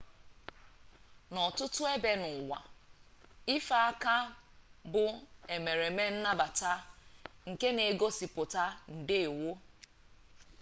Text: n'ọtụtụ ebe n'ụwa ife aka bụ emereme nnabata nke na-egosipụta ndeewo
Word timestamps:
n'ọtụtụ 1.33 1.81
ebe 1.95 2.11
n'ụwa 2.21 2.57
ife 3.55 3.75
aka 3.89 4.13
bụ 4.91 5.03
emereme 5.55 6.03
nnabata 6.13 6.71
nke 7.49 7.67
na-egosipụta 7.75 8.63
ndeewo 8.97 9.51